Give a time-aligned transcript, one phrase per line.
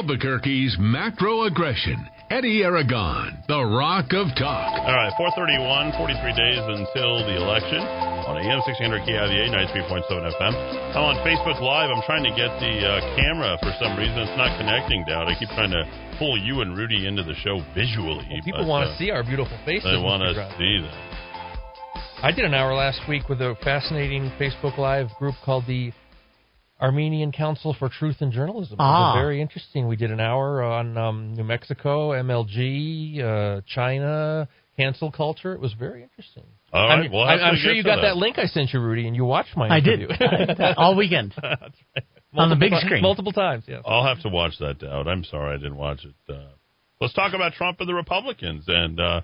[0.00, 2.08] Albuquerque's macro aggression.
[2.32, 4.72] Eddy Aragon, the Rock of Talk.
[4.80, 7.84] All right, 431, 43 days until the election
[8.24, 10.56] on AM 600 KIVA 93.7 FM.
[10.96, 11.92] I'm on Facebook Live.
[11.92, 14.24] I'm trying to get the uh, camera for some reason.
[14.24, 15.28] It's not connecting, Dowd.
[15.28, 15.84] I keep trying to
[16.16, 18.24] pull you and Rudy into the show visually.
[18.24, 19.84] Well, people want to uh, see our beautiful faces.
[19.84, 22.24] They want to see that.
[22.24, 25.92] I did an hour last week with a fascinating Facebook Live group called the
[26.80, 28.74] Armenian Council for Truth and Journalism.
[28.74, 29.14] It Ah.
[29.14, 29.86] was very interesting.
[29.88, 35.52] We did an hour on um, New Mexico, MLG, uh, China, cancel culture.
[35.52, 36.44] It was very interesting.
[36.72, 38.02] All right, I'm, we'll I'm, I'm sure you got that.
[38.02, 40.26] that link I sent you, Rudy, and you watched my I did interview.
[40.30, 41.34] I did all weekend
[42.34, 43.02] on the big Multiple screen.
[43.02, 43.64] multiple times.
[43.66, 43.82] Yes.
[43.86, 45.06] I'll have to watch that, out.
[45.08, 46.14] I'm sorry I didn't watch it.
[46.32, 46.46] Uh,
[47.00, 49.20] let's talk about Trump and the Republicans and uh,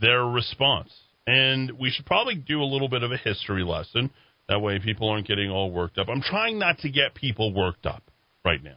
[0.00, 0.90] their response.
[1.28, 4.10] And we should probably do a little bit of a history lesson.
[4.48, 6.08] That way people aren't getting all worked up.
[6.08, 8.02] I'm trying not to get people worked up
[8.44, 8.76] right now.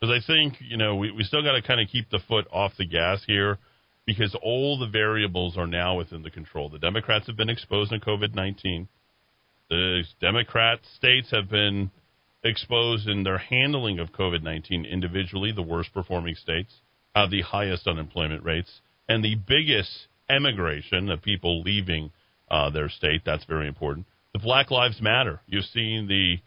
[0.00, 2.46] Because I think, you know, we, we still got to kind of keep the foot
[2.52, 3.58] off the gas here
[4.06, 6.68] because all the variables are now within the control.
[6.68, 8.88] The Democrats have been exposed in COVID 19.
[9.70, 11.90] The Democrat states have been
[12.44, 16.74] exposed in their handling of COVID 19 individually, the worst performing states
[17.14, 22.10] have the highest unemployment rates and the biggest emigration of people leaving
[22.50, 23.22] uh, their state.
[23.24, 24.06] That's very important.
[24.32, 25.40] The Black Lives Matter.
[25.46, 26.38] You've seen the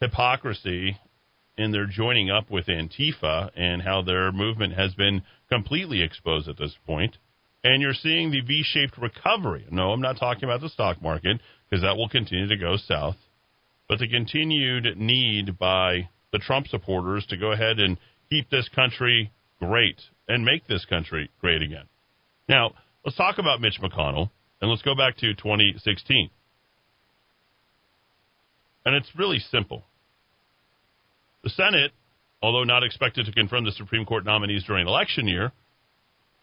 [0.00, 0.98] hypocrisy
[1.56, 6.58] in their joining up with Antifa and how their movement has been completely exposed at
[6.58, 7.16] this point.
[7.62, 9.66] And you're seeing the V shaped recovery.
[9.70, 13.16] No, I'm not talking about the stock market because that will continue to go south
[13.88, 17.98] but the continued need by the Trump supporters to go ahead and
[18.30, 21.84] keep this country great and make this country great again.
[22.48, 22.72] Now,
[23.04, 26.30] let's talk about Mitch McConnell and let's go back to 2016.
[28.84, 29.84] And it's really simple.
[31.42, 31.92] The Senate,
[32.42, 35.52] although not expected to confirm the Supreme Court nominees during election year,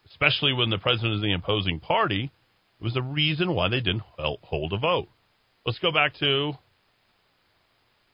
[0.09, 2.31] especially when the president is the opposing party,
[2.81, 5.08] was the reason why they didn't hold a vote.
[5.65, 6.54] Let's go back to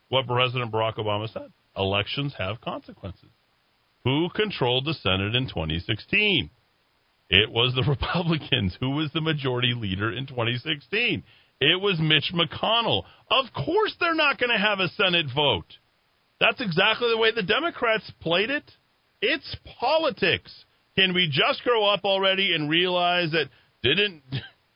[0.10, 1.52] what President Barack Obama said.
[1.76, 3.30] Elections have consequences.
[4.04, 6.50] Who controlled the Senate in 2016?
[7.30, 8.78] It was the Republicans.
[8.80, 11.24] Who was the majority leader in 2016?
[11.60, 13.04] It was Mitch McConnell.
[13.30, 15.66] Of course, they're not going to have a Senate vote.
[16.40, 18.72] That's exactly the way the Democrats played it.
[19.22, 20.54] It's politics.
[20.96, 23.50] Can we just grow up already and realize that
[23.82, 24.22] didn't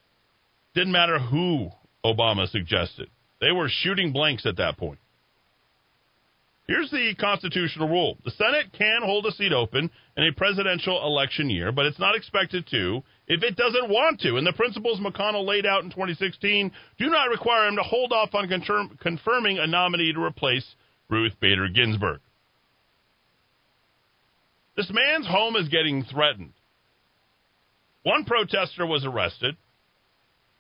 [0.74, 1.70] didn't matter who
[2.06, 3.10] Obama suggested.
[3.40, 5.00] They were shooting blanks at that point.
[6.72, 8.18] Here's the constitutional rule.
[8.24, 12.16] The Senate can hold a seat open in a presidential election year, but it's not
[12.16, 14.38] expected to if it doesn't want to.
[14.38, 18.34] And the principles McConnell laid out in 2016 do not require him to hold off
[18.34, 20.64] on confirm, confirming a nominee to replace
[21.10, 22.22] Ruth Bader Ginsburg.
[24.78, 26.54] This man's home is getting threatened.
[28.04, 29.58] One protester was arrested.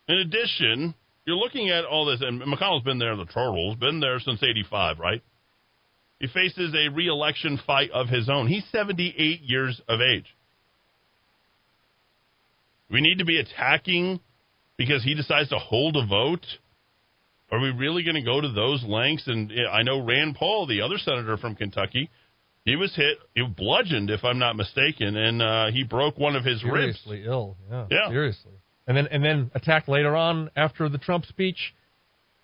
[0.09, 0.93] In addition,
[1.25, 4.99] you're looking at all this, and McConnell's been there, the Turtles, been there since 85,
[4.99, 5.23] right?
[6.21, 8.47] He faces a reelection fight of his own.
[8.47, 10.27] He's 78 years of age.
[12.91, 14.19] We need to be attacking
[14.77, 16.45] because he decides to hold a vote?
[17.51, 19.25] Are we really going to go to those lengths?
[19.25, 22.11] And eh, I know Rand Paul, the other senator from Kentucky,
[22.65, 26.35] he was hit, he was bludgeoned, if I'm not mistaken, and uh, he broke one
[26.35, 27.01] of his ribs.
[27.03, 27.57] Seriously ill.
[27.67, 28.09] Yeah, Yeah.
[28.09, 28.51] Seriously.
[28.85, 31.73] And then and then attacked later on after the Trump speech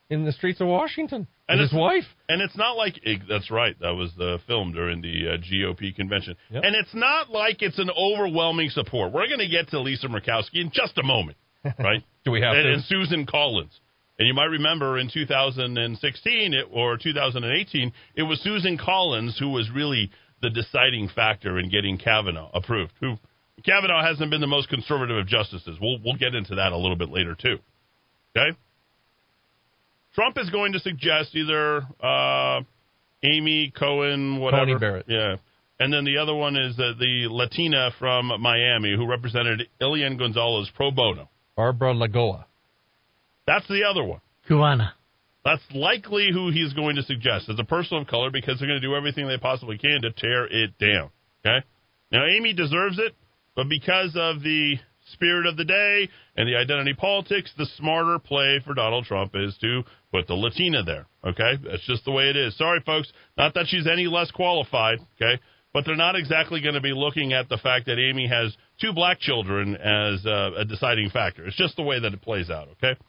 [0.10, 2.06] in the streets of Washington And his wife.
[2.30, 3.78] And it's not like eh, that's right.
[3.80, 6.36] That was the film during the uh, GOP convention.
[6.50, 6.64] Yep.
[6.64, 9.12] And it's not like it's an overwhelming support.
[9.12, 11.38] We're going to get to Lisa Murkowski in just a moment,
[11.80, 12.04] right?
[12.24, 12.74] Do we have and, to?
[12.74, 13.80] and Susan Collins.
[14.20, 19.70] And you might remember in 2016 it, or 2018, it was Susan Collins who was
[19.74, 20.10] really
[20.42, 22.94] the deciding factor in getting Kavanaugh approved.
[23.00, 23.18] Who
[23.64, 25.78] Kavanaugh hasn't been the most conservative of justices.
[25.82, 27.58] We'll we'll get into that a little bit later too.
[28.36, 28.58] Okay.
[30.18, 32.62] Trump is going to suggest either uh,
[33.24, 34.66] Amy Cohen, whatever.
[34.66, 35.06] Coney Barrett.
[35.08, 35.36] Yeah.
[35.80, 40.72] And then the other one is uh, the Latina from Miami who represented Elian Gonzalez
[40.76, 41.30] pro bono.
[41.56, 42.46] Barbara Lagoa.
[43.46, 44.22] That's the other one.
[44.50, 44.94] Kuana.
[45.46, 48.82] That's likely who he's going to suggest as a person of color because they're going
[48.82, 51.12] to do everything they possibly can to tear it down.
[51.46, 51.64] Okay?
[52.12, 53.14] Now, Amy deserves it,
[53.56, 54.78] but because of the
[55.14, 59.56] spirit of the day and the identity politics, the smarter play for Donald Trump is
[59.62, 59.84] to
[60.18, 61.06] put the Latina there.
[61.24, 61.54] Okay?
[61.64, 62.58] That's just the way it is.
[62.58, 63.12] Sorry, folks.
[63.38, 65.00] Not that she's any less qualified.
[65.16, 65.42] Okay?
[65.74, 68.94] But they're not exactly going to be looking at the fact that Amy has two
[68.94, 71.46] black children as uh, a deciding factor.
[71.46, 72.70] It's just the way that it plays out.
[72.70, 73.00] Okay?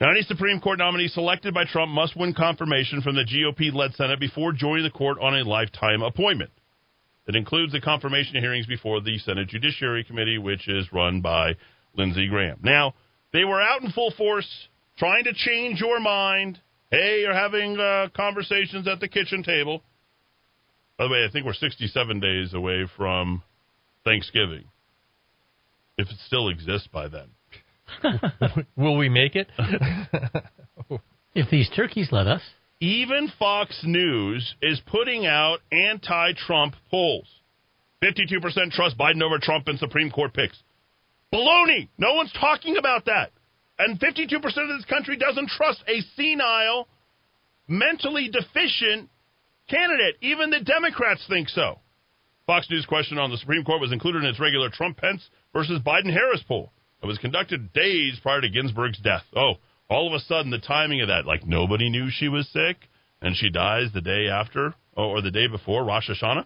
[0.00, 3.94] Now, any Supreme Court nominee selected by Trump must win confirmation from the GOP led
[3.94, 6.50] Senate before joining the court on a lifetime appointment.
[7.26, 11.52] that includes the confirmation hearings before the Senate Judiciary Committee, which is run by
[11.94, 12.58] Lindsey Graham.
[12.62, 12.94] Now,
[13.32, 14.48] they were out in full force
[15.00, 16.60] trying to change your mind.
[16.90, 19.82] Hey, you're having uh, conversations at the kitchen table.
[20.98, 23.42] By the way, I think we're 67 days away from
[24.04, 24.64] Thanksgiving.
[25.96, 27.28] If it still exists by then.
[28.76, 29.48] Will we make it?
[31.34, 32.42] If these turkeys let us.
[32.80, 37.26] Even Fox News is putting out anti Trump polls.
[38.02, 40.58] 52% trust Biden over Trump in Supreme Court picks.
[41.32, 41.88] Baloney!
[41.98, 43.30] No one's talking about that.
[43.80, 46.86] And 52% of this country doesn't trust a senile,
[47.66, 49.08] mentally deficient
[49.70, 50.16] candidate.
[50.20, 51.78] Even the Democrats think so.
[52.46, 55.80] Fox News question on the Supreme Court was included in its regular Trump Pence versus
[55.80, 56.72] Biden Harris poll.
[57.02, 59.22] It was conducted days prior to Ginsburg's death.
[59.34, 59.54] Oh,
[59.88, 62.76] all of a sudden, the timing of that, like nobody knew she was sick
[63.22, 66.44] and she dies the day after oh, or the day before Rosh Hashanah.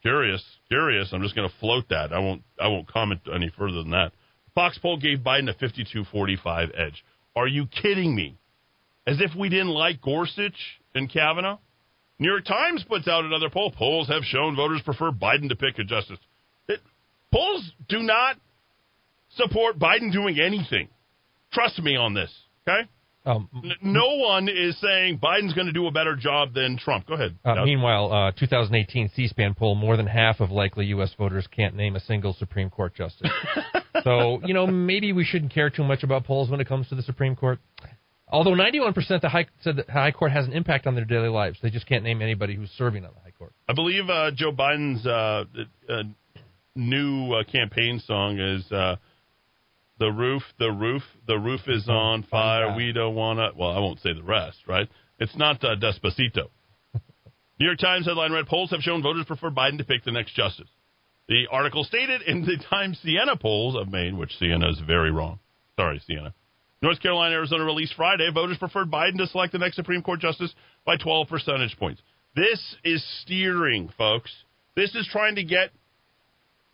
[0.00, 1.10] Curious, curious.
[1.12, 2.12] I'm just going to float that.
[2.12, 2.42] I won't.
[2.58, 4.12] I won't comment any further than that.
[4.56, 7.04] Fox poll gave Biden a 52-45 edge.
[7.36, 8.38] Are you kidding me?
[9.06, 10.56] As if we didn't like Gorsuch
[10.94, 11.58] and Kavanaugh.
[12.18, 13.70] New York Times puts out another poll.
[13.70, 16.18] Polls have shown voters prefer Biden to pick a justice.
[16.66, 16.80] It,
[17.30, 18.36] polls do not
[19.34, 20.88] support Biden doing anything.
[21.52, 22.32] Trust me on this,
[22.66, 22.88] okay?
[23.26, 23.50] Um,
[23.82, 27.06] no one is saying Biden's going to do a better job than Trump.
[27.06, 27.36] Go ahead.
[27.44, 31.12] uh, meanwhile, uh, 2018 C-SPAN poll: more than half of likely U.S.
[31.18, 33.30] voters can't name a single Supreme Court justice.
[34.06, 36.94] so, you know, maybe we shouldn't care too much about polls when it comes to
[36.94, 37.58] the Supreme Court.
[38.28, 41.58] Although 91% the high, said the High Court has an impact on their daily lives,
[41.62, 43.52] they just can't name anybody who's serving on the High Court.
[43.68, 45.44] I believe uh, Joe Biden's uh,
[45.88, 46.02] uh,
[46.76, 48.96] new uh, campaign song is uh,
[49.98, 52.76] "The Roof, the Roof, the Roof is on fire.
[52.76, 54.88] We don't want to." Well, I won't say the rest, right?
[55.20, 56.48] It's not uh, Despacito.
[57.60, 60.34] New York Times headline read: Polls have shown voters prefer Biden to pick the next
[60.34, 60.68] justice.
[61.28, 65.40] The article stated in the Times Siena polls of Maine, which Siena is very wrong.
[65.76, 66.32] Sorry, Siena.
[66.82, 68.30] North Carolina, Arizona released Friday.
[68.32, 72.00] Voters preferred Biden to select the next Supreme Court justice by 12 percentage points.
[72.36, 74.30] This is steering, folks.
[74.76, 75.70] This is trying to get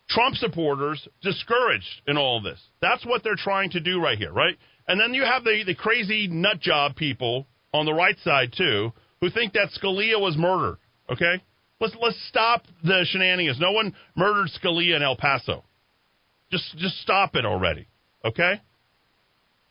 [0.09, 2.59] Trump supporters discouraged in all this.
[2.81, 4.57] That's what they're trying to do right here, right?
[4.87, 8.91] And then you have the, the crazy nut job people on the right side too,
[9.21, 10.77] who think that Scalia was murdered.
[11.09, 11.41] Okay,
[11.79, 13.59] let's let's stop the shenanigans.
[13.59, 15.63] No one murdered Scalia in El Paso.
[16.51, 17.87] Just just stop it already.
[18.25, 18.61] Okay.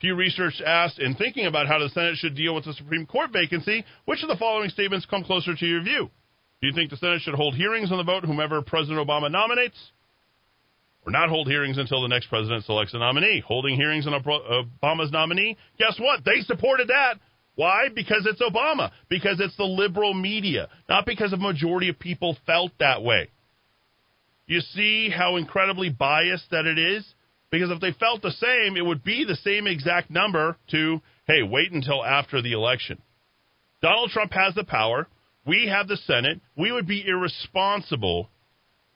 [0.00, 3.30] Pew Research asked, in thinking about how the Senate should deal with the Supreme Court
[3.32, 6.10] vacancy, which of the following statements come closer to your view?
[6.60, 9.76] Do you think the Senate should hold hearings on the vote whomever President Obama nominates?
[11.06, 13.42] Or not hold hearings until the next president selects a nominee?
[13.46, 15.56] Holding hearings on Obama's nominee?
[15.78, 16.24] Guess what?
[16.24, 17.14] They supported that.
[17.54, 17.88] Why?
[17.94, 18.90] Because it's Obama.
[19.08, 20.68] Because it's the liberal media.
[20.88, 23.28] Not because a majority of people felt that way.
[24.46, 27.04] You see how incredibly biased that it is?
[27.50, 31.42] Because if they felt the same, it would be the same exact number to, hey,
[31.42, 33.00] wait until after the election.
[33.82, 35.06] Donald Trump has the power.
[35.46, 36.40] We have the Senate.
[36.56, 38.30] We would be irresponsible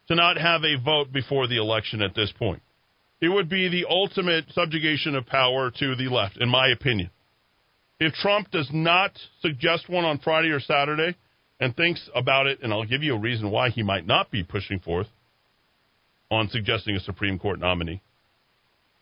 [0.09, 2.62] to not have a vote before the election at this point.
[3.20, 7.11] It would be the ultimate subjugation of power to the left, in my opinion.
[7.98, 11.16] If Trump does not suggest one on Friday or Saturday
[11.58, 14.43] and thinks about it, and I'll give you a reason why he might not be
[14.43, 15.06] pushing forth
[16.30, 18.02] on suggesting a Supreme Court nominee,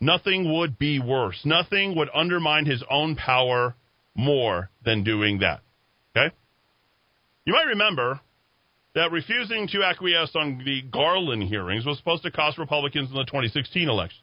[0.00, 1.40] nothing would be worse.
[1.44, 3.74] Nothing would undermine his own power
[4.14, 5.60] more than doing that.
[6.16, 6.32] Okay?
[7.44, 8.20] You might remember
[8.94, 13.24] that refusing to acquiesce on the Garland hearings was supposed to cost Republicans in the
[13.24, 14.20] 2016 election.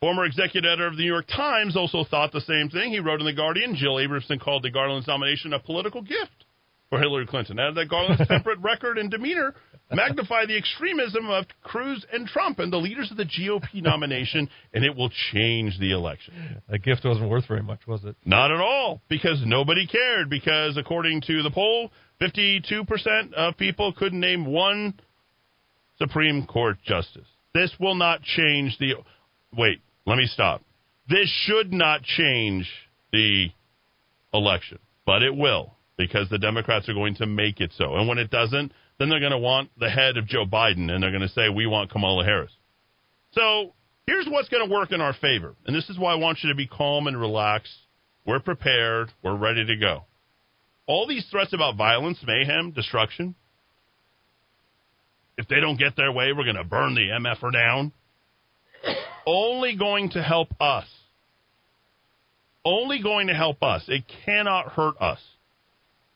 [0.00, 2.92] Former executive editor of the New York Times also thought the same thing.
[2.92, 6.44] He wrote in The Guardian Jill Abramson called the Garland's nomination a political gift
[6.88, 7.58] for Hillary Clinton.
[7.58, 9.54] Added that Garland's temperate record and demeanor
[9.90, 14.84] magnify the extremism of Cruz and Trump and the leaders of the GOP nomination, and
[14.84, 16.60] it will change the election.
[16.68, 18.16] That gift wasn't worth very much, was it?
[18.24, 20.30] Not at all, because nobody cared.
[20.30, 21.90] Because according to the poll,
[22.20, 24.94] 52% of people couldn't name one
[25.98, 27.26] Supreme Court justice.
[27.54, 28.94] This will not change the.
[29.56, 30.62] Wait, let me stop.
[31.08, 32.68] This should not change
[33.12, 33.48] the
[34.32, 37.96] election, but it will because the Democrats are going to make it so.
[37.96, 41.02] And when it doesn't, then they're going to want the head of Joe Biden and
[41.02, 42.52] they're going to say, we want Kamala Harris.
[43.32, 43.74] So
[44.06, 45.54] here's what's going to work in our favor.
[45.66, 47.76] And this is why I want you to be calm and relaxed.
[48.26, 49.10] We're prepared.
[49.22, 50.04] We're ready to go.
[50.86, 53.34] All these threats about violence, mayhem, destruction,
[55.36, 57.92] if they don't get their way, we're going to burn the MFR down.
[59.30, 60.86] Only going to help us.
[62.64, 63.84] Only going to help us.
[63.86, 65.18] It cannot hurt us.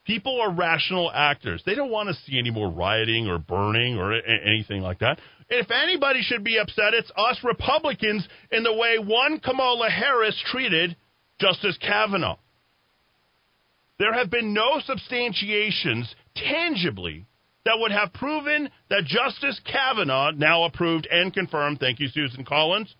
[0.06, 1.62] People are rational actors.
[1.66, 5.18] They don't want to see any more rioting or burning or anything like that.
[5.50, 10.96] If anybody should be upset, it's us Republicans in the way one Kamala Harris treated
[11.38, 12.38] Justice Kavanaugh.
[13.98, 17.26] There have been no substantiations tangibly
[17.66, 22.94] that would have proven that Justice Kavanaugh, now approved and confirmed, thank you, Susan Collins,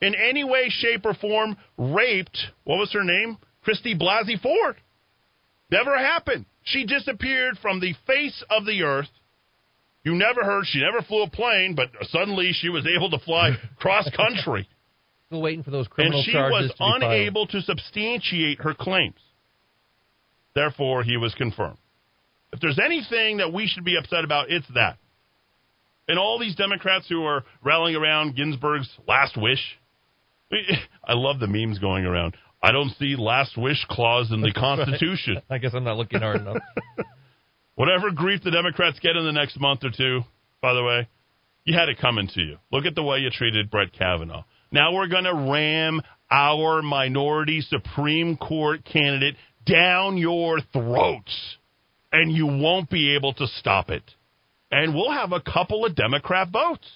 [0.00, 3.38] in any way, shape, or form raped, what was her name?
[3.62, 4.76] Christy Blasey Ford.
[5.70, 6.46] Never happened.
[6.64, 9.08] She disappeared from the face of the earth.
[10.04, 13.50] You never heard, she never flew a plane, but suddenly she was able to fly
[13.78, 14.68] cross country.
[15.26, 19.18] Still waiting for those and criminal she charges was to unable to substantiate her claims.
[20.54, 21.78] Therefore, he was confirmed.
[22.52, 24.98] If there's anything that we should be upset about, it's that.
[26.08, 29.60] And all these Democrats who are rallying around Ginsburg's last wish.
[31.04, 32.36] I love the memes going around.
[32.62, 35.40] I don't see last wish clause in the Constitution.
[35.50, 36.58] I guess I'm not looking hard enough.
[37.74, 40.22] Whatever grief the Democrats get in the next month or two,
[40.62, 41.08] by the way,
[41.64, 42.56] you had it coming to you.
[42.72, 44.44] Look at the way you treated Brett Kavanaugh.
[44.72, 46.00] Now we're going to ram
[46.30, 49.36] our minority Supreme Court candidate
[49.66, 51.56] down your throats,
[52.12, 54.02] and you won't be able to stop it.
[54.70, 56.88] And we'll have a couple of Democrat votes.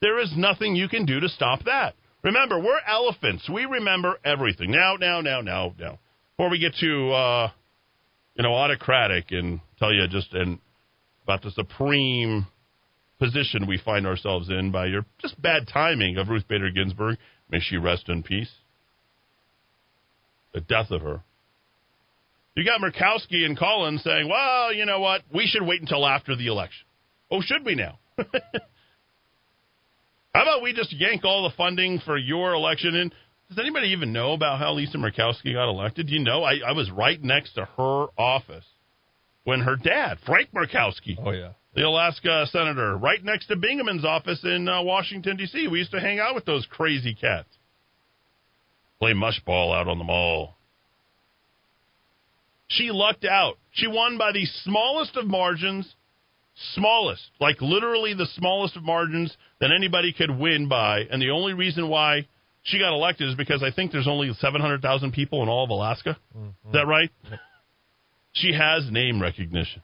[0.00, 1.94] There is nothing you can do to stop that.
[2.22, 3.48] Remember, we're elephants.
[3.48, 4.70] We remember everything.
[4.70, 5.98] Now, now, now, now, now.
[6.36, 7.50] Before we get to, uh,
[8.34, 10.58] you know, autocratic and tell you just and
[11.24, 12.46] about the supreme
[13.18, 17.18] position we find ourselves in by your just bad timing of Ruth Bader Ginsburg.
[17.50, 18.50] May she rest in peace.
[20.54, 21.22] The death of her.
[22.54, 25.22] You got Murkowski and Collins saying, well, you know what?
[25.32, 26.86] We should wait until after the election.
[27.30, 27.98] Oh, should we now?
[30.34, 32.94] How about we just yank all the funding for your election?
[32.96, 33.14] And
[33.48, 36.06] does anybody even know about how Lisa Murkowski got elected?
[36.06, 36.42] Do you know?
[36.42, 38.64] I, I was right next to her office
[39.44, 41.50] when her dad, Frank Murkowski, Oh yeah.
[41.74, 45.68] the Alaska senator, right next to Bingaman's office in uh, Washington, D.C.
[45.68, 47.48] We used to hang out with those crazy cats.
[49.00, 50.54] Play mush ball out on the mall.
[52.68, 53.58] She lucked out.
[53.72, 55.94] She won by the smallest of margins,
[56.74, 61.00] smallest, like literally the smallest of margins that anybody could win by.
[61.10, 62.26] And the only reason why
[62.62, 66.16] she got elected is because I think there's only 700,000 people in all of Alaska.
[66.36, 66.68] Mm-hmm.
[66.68, 67.10] Is that right?
[68.32, 69.82] She has name recognition.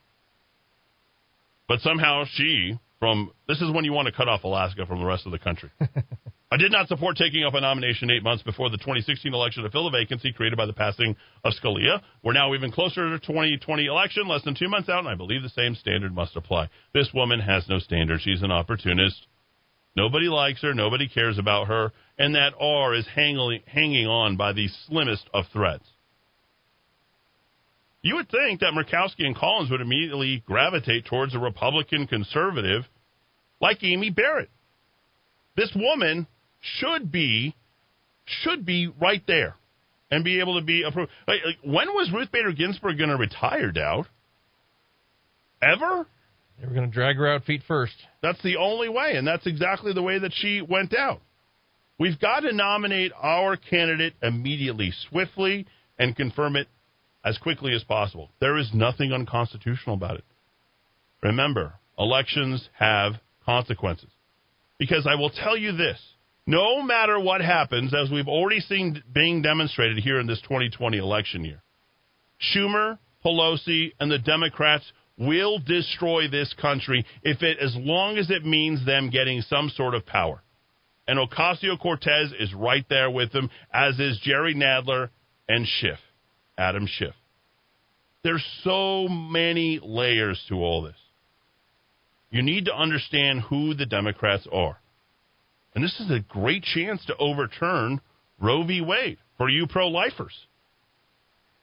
[1.68, 5.06] But somehow she, from this is when you want to cut off Alaska from the
[5.06, 5.70] rest of the country.
[6.50, 9.70] I did not support taking up a nomination eight months before the 2016 election to
[9.70, 11.14] fill the vacancy created by the passing
[11.44, 12.00] of Scalia.
[12.24, 15.14] We're now even closer to the 2020 election, less than two months out, and I
[15.14, 16.70] believe the same standard must apply.
[16.94, 18.22] This woman has no standard.
[18.22, 19.26] She's an opportunist.
[19.94, 20.72] Nobody likes her.
[20.72, 21.92] Nobody cares about her.
[22.18, 25.84] And that R is hanging, hanging on by the slimmest of threads.
[28.02, 32.84] You would think that Murkowski and Collins would immediately gravitate towards a Republican conservative
[33.60, 34.50] like Amy Barrett.
[35.56, 36.26] This woman
[36.60, 37.54] should be
[38.42, 39.56] should be right there
[40.10, 41.10] and be able to be approved.
[41.26, 44.06] Like, like, when was Ruth Bader Ginsburg going to retire, Dowd?
[45.60, 46.06] Ever?
[46.60, 47.94] They were going to drag her out feet first.
[48.22, 51.20] That's the only way, and that's exactly the way that she went out.
[51.98, 55.66] We've got to nominate our candidate immediately, swiftly,
[55.98, 56.68] and confirm it
[57.24, 58.30] as quickly as possible.
[58.40, 60.24] There is nothing unconstitutional about it.
[61.22, 64.10] Remember, elections have consequences.
[64.78, 65.98] Because I will tell you this
[66.46, 71.44] no matter what happens, as we've already seen being demonstrated here in this 2020 election
[71.44, 71.62] year,
[72.40, 78.46] Schumer, Pelosi, and the Democrats will destroy this country if it, as long as it
[78.46, 80.42] means them getting some sort of power.
[81.06, 85.10] And Ocasio Cortez is right there with them, as is Jerry Nadler
[85.48, 85.98] and Schiff,
[86.58, 87.14] Adam Schiff.
[88.24, 90.96] There's so many layers to all this.
[92.30, 94.78] You need to understand who the Democrats are.
[95.74, 98.00] And this is a great chance to overturn
[98.40, 98.80] Roe v.
[98.80, 100.34] Wade for you pro lifers.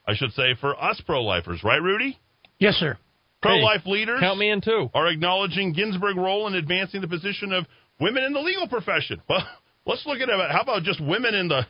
[0.08, 2.18] I should say for us pro lifers, right, Rudy?
[2.58, 2.96] Yes, sir.
[3.42, 4.90] Pro life leaders Count me in too.
[4.94, 7.66] are acknowledging Ginsburg's role in advancing the position of
[8.00, 9.20] women in the legal profession.
[9.28, 9.46] Well,
[9.86, 10.50] let's look at it.
[10.50, 11.66] How about just women in the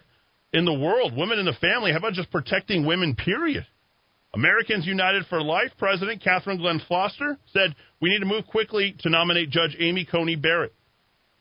[0.56, 1.92] in the world, women in the family?
[1.92, 3.14] How about just protecting women?
[3.14, 3.66] Period.
[4.32, 9.10] Americans United for Life President Catherine Glenn Foster said we need to move quickly to
[9.10, 10.72] nominate Judge Amy Coney Barrett.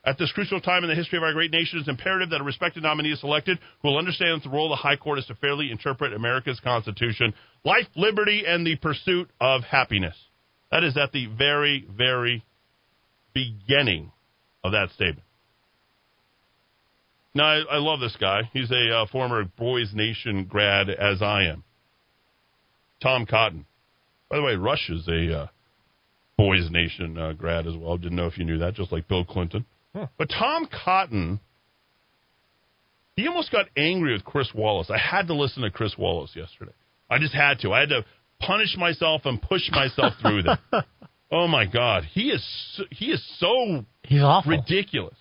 [0.05, 2.43] At this crucial time in the history of our great nation, it's imperative that a
[2.43, 5.25] respected nominee is selected who will understand that the role of the High Court is
[5.27, 10.15] to fairly interpret America's Constitution, life, liberty, and the pursuit of happiness.
[10.71, 12.43] That is at the very, very
[13.33, 14.11] beginning
[14.63, 15.25] of that statement.
[17.35, 18.49] Now, I, I love this guy.
[18.53, 21.63] He's a uh, former Boys Nation grad, as I am.
[23.03, 23.65] Tom Cotton.
[24.29, 25.47] By the way, Rush is a uh,
[26.37, 27.97] Boys Nation uh, grad as well.
[27.97, 29.65] Didn't know if you knew that, just like Bill Clinton.
[29.93, 30.07] Huh.
[30.17, 31.39] But Tom Cotton,
[33.17, 34.89] he almost got angry with Chris Wallace.
[34.89, 36.73] I had to listen to Chris Wallace yesterday.
[37.09, 37.73] I just had to.
[37.73, 38.05] I had to
[38.39, 40.59] punish myself and push myself through that.
[41.31, 42.45] Oh my God, he is
[42.77, 44.51] so, he is so He's awful.
[44.51, 45.15] ridiculous.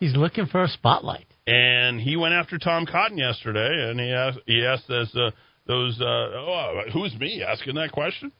[0.00, 1.26] He's looking for a spotlight.
[1.46, 5.30] And he went after Tom Cotton yesterday, and he asked he asked us uh,
[5.66, 8.32] those uh, oh who's me asking that question?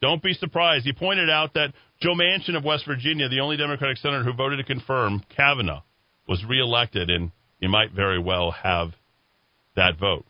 [0.00, 0.84] Don't be surprised.
[0.84, 4.58] He pointed out that Joe Manchin of West Virginia, the only Democratic senator who voted
[4.58, 5.82] to confirm Kavanaugh,
[6.26, 8.90] was reelected, and he might very well have
[9.76, 10.26] that vote.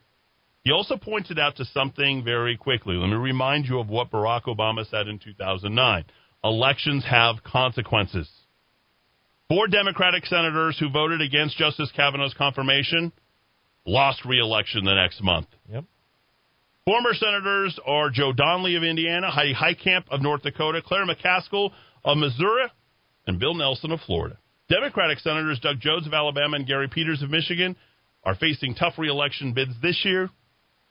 [0.64, 2.94] He also pointed out to something very quickly.
[2.94, 6.04] Let me remind you of what Barack Obama said in 2009.
[6.44, 8.28] Elections have consequences.
[9.52, 13.12] Four Democratic senators who voted against Justice Kavanaugh's confirmation
[13.84, 15.46] lost reelection the next month.
[15.70, 15.84] Yep.
[16.86, 21.68] Former senators are Joe Donnelly of Indiana, Heidi Heitkamp of North Dakota, Claire McCaskill
[22.02, 22.64] of Missouri,
[23.26, 24.38] and Bill Nelson of Florida.
[24.70, 27.76] Democratic senators Doug Jones of Alabama and Gary Peters of Michigan
[28.24, 30.30] are facing tough reelection bids this year.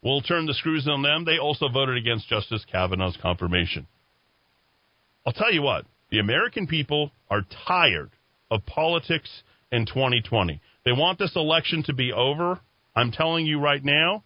[0.04, 1.26] We'll turn the screws on them.
[1.26, 3.88] They also voted against Justice Kavanaugh's confirmation.
[5.26, 8.12] I'll tell you what, the American people are tired
[8.52, 9.30] of politics
[9.72, 10.62] in 2020.
[10.86, 12.60] They want this election to be over.
[12.96, 14.24] I'm telling you right now,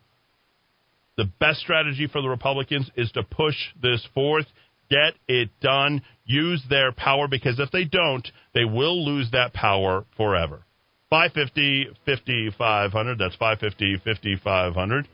[1.15, 4.45] the best strategy for the Republicans is to push this forth,
[4.89, 10.05] get it done, use their power, because if they don't, they will lose that power
[10.17, 10.65] forever.
[11.09, 13.17] 550 5500.
[13.17, 15.07] That's 550 5500.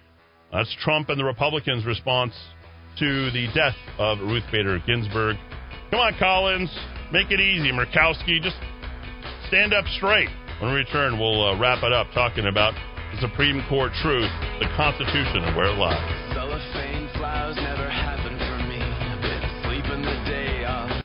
[0.52, 2.34] That's Trump and the Republicans' response
[3.00, 5.38] to the death of Ruth Bader Ginsburg.
[5.92, 6.70] Come on, Collins.
[7.12, 7.72] Make it easy.
[7.72, 8.56] Murkowski, just
[9.52, 10.30] Stand Up Straight.
[10.62, 12.72] When we return, we'll uh, wrap it up talking about
[13.12, 14.32] the Supreme Court truth,
[14.64, 16.00] the Constitution, and where it lies.